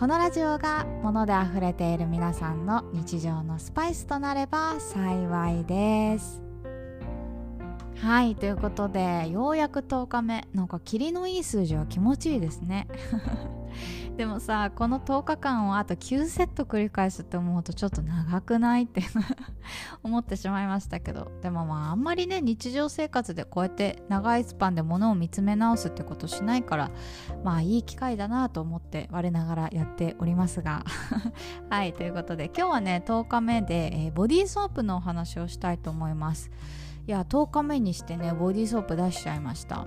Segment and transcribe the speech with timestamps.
[0.00, 6.42] このラジオが物で溢れている皆さんの日常のスパイスとなれば幸いです。
[7.96, 10.48] はいということでようやく10日目。
[10.54, 12.88] なんか霧のいい数字は気持ちいいですね。
[14.16, 19.02] でもさこの10日間をあと9セット繰り返すって思うとちょっと長くないって
[20.02, 21.30] 思ってしまいましたけど。
[21.42, 26.90] でもまああんまりね日常生活でこうやって長いスパンで物を見つめ直すってことしないから
[27.44, 30.84] まあいい機会だなと思って我ながらやっておりますが。
[31.70, 36.50] はいということで今日はね10日目で、えー、ボディーソープのお話をしたいと思います。
[37.06, 39.86] いや10日目にしてねボディーソープ出しちゃいました。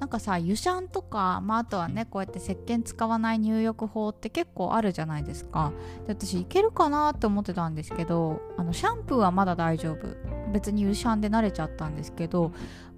[0.00, 5.72] なんかさ湯シャンとか、まあ、あとはねこうやって石鹸使わない入浴法って結構あるじゃないですか。
[6.06, 10.16] で私いけるかなって思ってたんですけどあのシャンプーはまだ大丈夫。
[10.52, 12.52] 別に湯シャンで慣れちゃったんですけど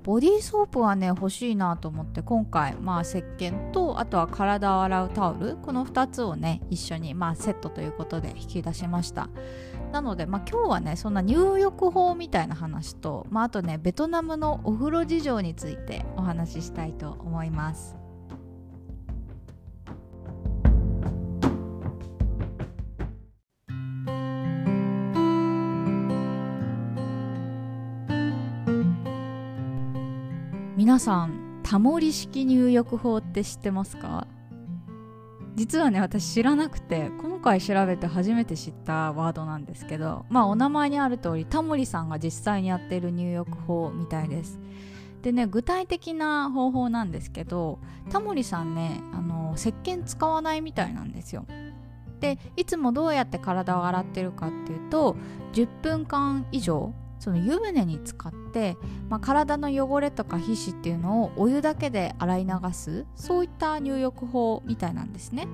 [0.04, 9.28] ボディーソープはね欲しいなと思って今回まあ石鹸とあとは体を洗うタオルこの2つをね一緒にまあセットということで引き出しました
[9.92, 17.94] なので、まあ、今日はねそんな入浴法みたいな話と、まあ、あとねベトナムのお風呂事情についてお話ししたいと思います。
[30.74, 34.26] 皆さんタモリ式入浴法って知ってますか？
[35.54, 44.58] 実はね私知らなくて今回調べて初めて知ったワードなんですけどまあお名前にある通りタモリさんが実際にやっている入浴法みたいです。
[45.20, 47.78] でね具体的な方法なんですけど
[48.10, 51.46] タモリさんねあの石鹸使わないみたいなんですよ。
[52.18, 55.16] でいつもどうやって体を洗ってるかっていうと
[55.52, 58.76] 10分間以上その湯船に浸かって、
[59.08, 65.46] まあ、体の汚れとか皮脂っていうのをお湯だけで洗い流すそういった入浴法みたいなんですね。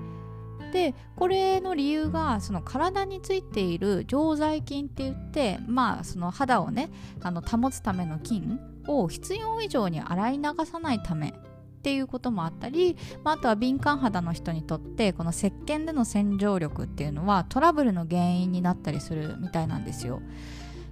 [0.72, 6.88] でこれの理由がその体についている常在菌って言ってまあその肌をね
[7.20, 20.22] あの保つための菌を必要以上に洗い流さないためっていうこともあったり、まあ、あとは敏感肌の人にとってこの石鹸での洗浄力っていうのはトラブルの原因になったりするみたいなんですよ。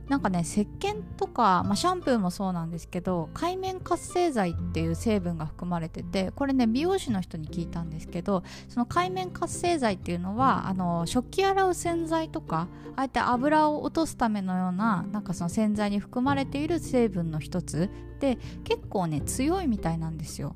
[0.08, 17.90] なんかね石鹸とか、まあ、シャンプーもそうなんですけど海面活性剤っていう成分が含まれててこれね美容師の人に聞いたんですけどその海面活性剤っていうのはあの食器洗う洗剤とかあえて油を落とすためのようななんかその洗剤に含まれている成分の一つ
[18.20, 20.54] で結構ね強いみたいなんですよ。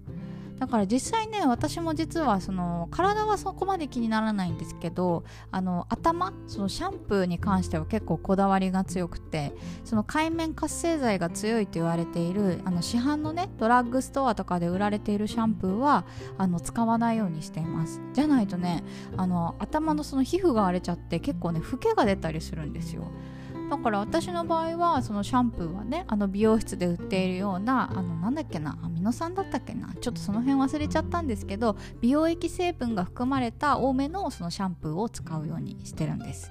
[0.60, 9.54] だから実際ね私も実はその体はそこまで気にならないんですけどあの頭そのシャンプーに関しては結構こだわりが強くて
[9.84, 16.04] その海面活性剤が強いと言われているあの市販のねドラッグストアとかで売られているシャンプーは
[16.36, 18.02] あの使わないようにしています。
[18.12, 18.84] じゃないとね
[19.16, 23.04] あの頭のその皮膚が荒れちゃって結構ねフケが出たりするんですよ。
[23.70, 36.50] だから私の場合はそのシャンプーはねあの美容室で売っているようなあのなんだっけなアミノ酸だったっけなちょっとその辺忘れちゃったんですけど美容液成分が含まれた多めのそのシャンプーを使うようにしてるんです。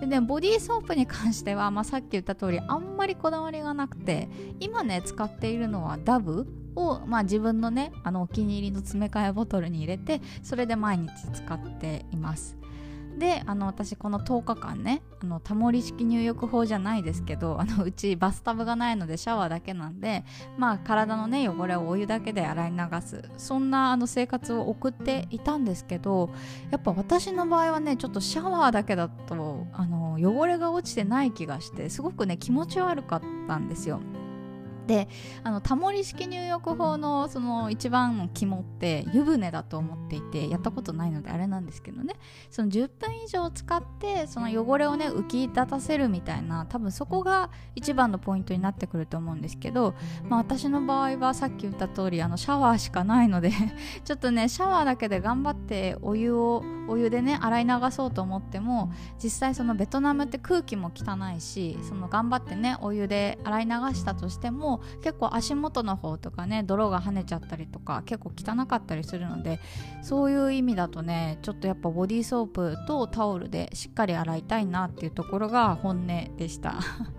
[0.00, 4.28] でねボディーソープに関しては、まあ、さっき言った通りあんまりこだわりがなくて
[4.58, 12.56] 今ね使っているのはダブを、まあ、自分のねあのお気に入りの詰め替えボトルに入れてそれで毎日使っています。
[13.16, 20.24] であの私この10日間ねあのタモリ式入浴法じゃないですけどあの うちバスタブがないのでシャワーだけなんで
[20.58, 26.30] まあ体のね汚れをお湯だけで洗い流すそんなあの生活を送っていたんですけど
[26.70, 34.00] やっぱ私の場合はねちょっとシャワーだけだとあの汚れが落ちてない気がしてすごくね気持ち悪かったんですよ。
[34.86, 35.08] で
[35.42, 42.14] あのタモリ式入浴法のその一番の肝って湯船だと思っていてやったことないのであれなんですけどね。
[42.50, 49.94] その10分以上使ってその汚れをね浮き立たせるみたいな多分そこが一番のポイントになってくると思うんですけど、
[50.24, 53.50] まあ、私の場合はさっき言った通りあのシャワーしかないので
[54.04, 58.92] ちょっとねシャワーだけで頑張ってお湯をお湯でね洗い流そうと思っても
[59.22, 69.60] 実際そのベトナムって空気も汚いしその頑張ってねお湯で洗い流したとしても結構足元の方とかね泥が跳ねちゃったりとか結構汚かったりするので
[70.02, 76.76] そういう意味だとねちょっとやっぱボディーソープとタオルでしっかり洗いたいなっていうところが本音でした。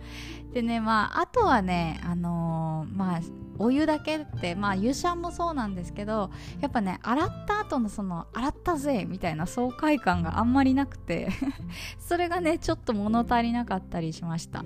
[0.54, 3.20] でねまああとはねあのー、まあ
[3.60, 6.30] お湯だけってまあ湯シャンもそうなんですけど
[6.62, 11.30] やっぱね洗った後のその洗ったぜみたいな爽快感があんまりなくて
[12.00, 14.64] それがねちょっと物足りなかったりしました。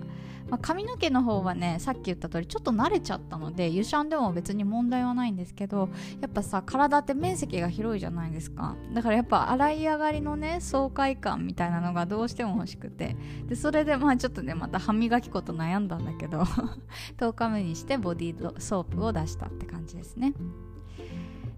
[0.51, 5.87] まあ、髪の毛の方はねさっき言った通りちょっと慣れちゃったので湯シャンでも別に問題はないんですけど
[6.19, 8.75] やっぱさ体って面積が広いじゃないですか。
[8.93, 13.15] だからやっぱ洗い上がりのね爽快感みたいなのがどうしても欲しくて。
[13.47, 16.41] でそれでまあちょっとねまた歯磨き粉と悩んだんだけど
[17.17, 20.33] 10日目にしてボディーソーソープを出したって感じですね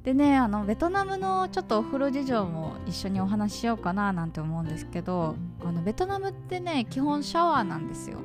[0.03, 8.17] でねあのベトナムのちょっとお風呂事情も一緒にお話ししようかななんて思うんですけどあのベトナムってね基本シャワーなんですよ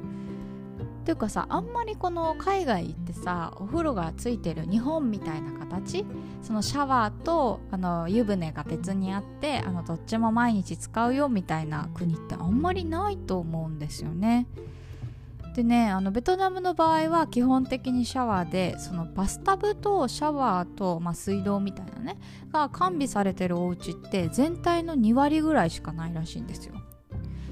[1.09, 6.05] ていうかさあんまりこの海外行ってさお風呂がついてる日本みたいな形
[6.43, 14.49] そのシャワーとあの湯船が別にあってあのどっちも毎日使うよみたいな国ってあんまりないと思うんですよね。
[15.58, 22.16] でねあのベトナムの場合は基本的にシャワーでそのバスタブとシャワーと、まあ、水道みたいなね
[22.52, 26.76] が完備されてるお家って全体の2割ぐらいしかないらしいんですよ。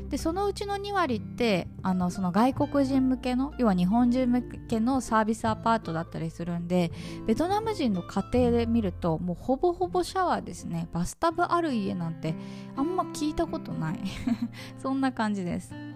[0.08, 6.92] でそのうちの2割ってあのその外国人向けの要は日本人向けのサービスアパートだったりするんで
[7.26, 10.88] ベトナム人の家庭で見るともうほぼほぼシャワーですね。
[10.92, 12.36] バスタブある家なんて
[12.76, 14.00] あんま聞いたことない。
[14.78, 15.95] そんな感じです。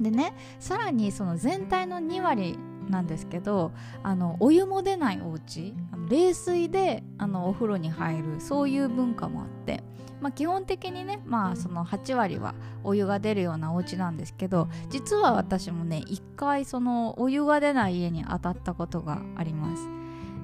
[0.00, 2.58] でねさらにその全体の2割
[2.88, 3.72] なんですけど
[4.02, 5.74] あのお湯も出ないお家
[6.08, 9.82] 冷水であのお風呂に入るそういう文化もあって
[10.22, 12.54] まあ、基本的にね、まあ、その8割は
[12.84, 19.88] お湯が出るようなお家なんですけど実は私もね1回そのお湯が出ない家に当たったことがあります。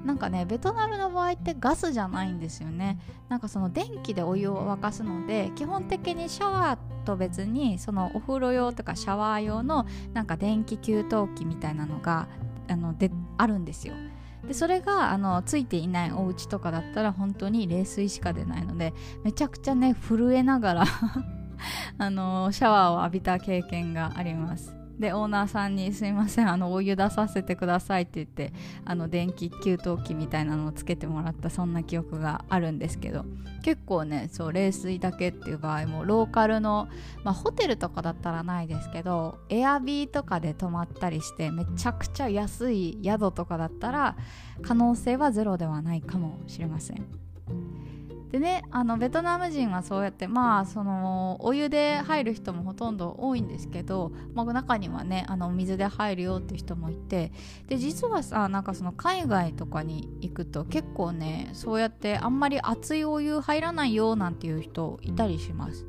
[0.04, 2.98] なんかねベトナムの場合ってガスじゃないんですよね。
[3.28, 12.28] なんかその電気でお湯を沸かすので基本的にシャワーと別にそのお風呂用とかシャワー用のなんか電気給湯器みたいなのが
[12.68, 13.94] あのであるんですよ。
[14.46, 18.92] でそれがあのついていないお家とかだったら本当に冷水しか出ないので
[19.24, 20.84] めちゃくちゃね震えながら
[21.98, 24.77] あのシャワーを浴びた経験があります。
[24.98, 28.52] でオーナーさんに「すいませんあのお湯出させてください」って言って
[28.84, 33.24] あの電気給湯器みたいなのをつけてもらったそんな記憶があるんですけど
[33.62, 36.88] 結構ねそう冷水だけっていう場合もローカルの、
[37.22, 44.16] まあ、ホテルとかだったらないですけどエアビーとかで泊まったりしてめちゃくちゃ安い宿とかだったら
[44.62, 47.27] 可能性はゼロではないかもしれません。
[48.30, 57.32] でねあのベトナム人はそうやってまあそのお湯で入る人もほとんど多いんですけど、まあ、中にはねあの水で入るよっていう人もいて
[57.68, 65.86] で実はさなんかその海外とかに行くと結構ねそうやってあんまり熱いお湯入らないよなんていう人いたりします。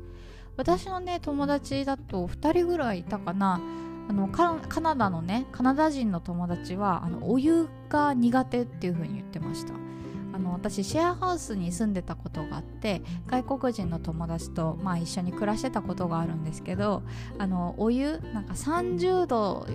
[0.56, 3.60] 私のね友達だと2人ぐらいいたかな。
[4.08, 9.89] あのカナダのねカナダ人の友達はあのお湯が苦手っていう風に言ってました。
[10.38, 17.02] の私シェアハウスに住んでたことがあって外国人の友達と、まあ、一緒に暮らしてたことがあるんですけど
[17.38, 19.66] あのお湯なんか30度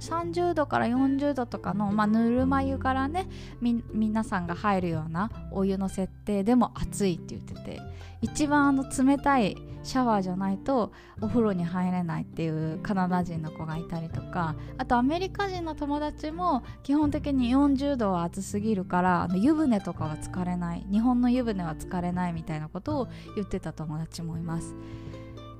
[0.00, 3.28] 30度から40度とかの、まあ、ぬるま湯からね
[3.60, 7.80] 皆さんが入るようなお湯の設定でも熱いって言ってて
[8.22, 20.86] 一番あの冷たいシャワーじゃないとお風呂に入れないっていうカナダ人の子がいたりとかあとアメリカ人の友達も基本的に40度は暑すぎるからあの湯船とかは疲れない。
[20.90, 24.74] 日本の湯船は疲れないみたいなことを言ってた友達もいます。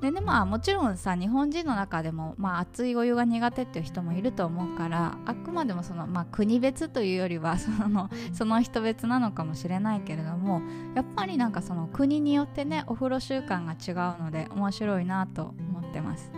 [0.00, 10.62] でねまあもちろんさ日本人の中でも、まあ、熱いお湯が苦手っていう人もいると思うからあくまでもその、まあ、国別というよりはそのその人別なのかもしれないけれども
[10.94, 16.32] やっぱりなんかその国によってねお風呂習慣が違うので面白いなと思ってます。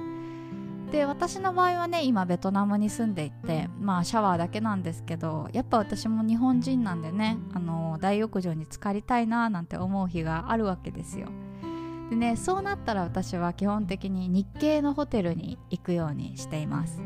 [0.90, 11.28] で私の場合はね今ベトナムに住んでいてまあシャワーだけなんですけどやっぱ私も日本人なんでねあの大浴場に浸かりたいななんて思う日があるわけですよ。
[12.12, 17.00] でねそうなったら私は基本的に日系のホテルに行くようにしています。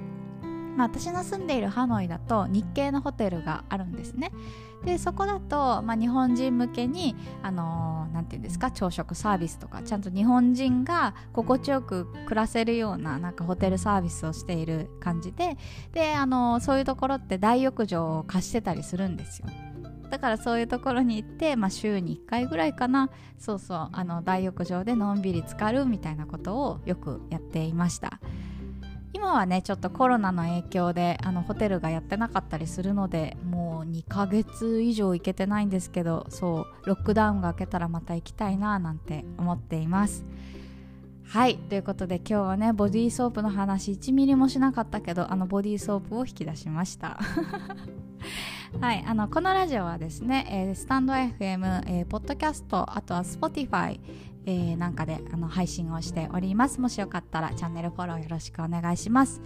[0.77, 4.33] まあ、私の住んでいるハノイだと日系のホテルがあるんですね。
[4.85, 15.57] でそこだと、まあ、日本人向けにあのー、て言うんですか朝食サービスとかちゃんと日本人が心地よく暮らせるようななんかホテルサービスをしている感じで
[15.93, 19.47] で、あのー、そういうところって大浴場を貸してたりするんですよ。
[20.09, 23.11] だからそういうところに行って、まあ、週に1回ぐらいかな。
[23.39, 28.21] そうそうあの大浴場でのんびり浸かるみたいなことをよくやっていました。
[29.13, 40.27] 今はねちょっとコロナの影響であのホテルがやってなかったりするのでもう2ヶ月以上行けてないんですけどそうロックダウンが明けたらまた行きたいななんて思っています。
[41.29, 47.19] はいということで今日はねボディーソープの話1ミリもしなかったけどあのボディーソープを引き出しました。
[48.81, 54.01] はい、あのこのラジオはですね、えー、スタンド FM、えー、ポッドキャストあとは Spotify、
[54.45, 56.81] えー、なんかであの配信をしております。
[56.81, 59.41] もしよかったらチャンネルフォローよろしくお願いします。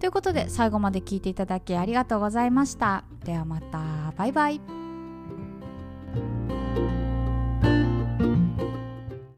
[0.00, 3.04] ということで最後まで聞いていただきありがとうございました。
[3.24, 4.83] ではまたバイバイ。